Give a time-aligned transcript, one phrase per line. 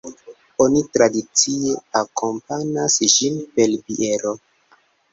[0.63, 4.39] Oni tradicie akompanas ĝin per biero.